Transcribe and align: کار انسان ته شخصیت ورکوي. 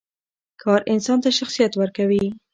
کار 0.61 0.79
انسان 0.93 1.17
ته 1.23 1.29
شخصیت 1.39 1.71
ورکوي. 1.77 2.25